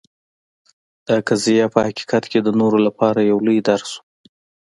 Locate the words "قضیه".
1.27-1.65